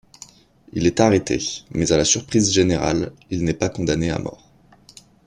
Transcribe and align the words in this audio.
Il 0.73 0.87
est 0.87 0.99
arrêté 0.99 1.37
mais 1.69 1.91
à 1.91 1.97
la 1.97 2.05
surprise 2.05 2.51
générale, 2.51 3.13
il 3.29 3.43
n'est 3.43 3.53
pas 3.53 3.69
condamné 3.69 4.09
à 4.09 4.17
mort. 4.17 4.49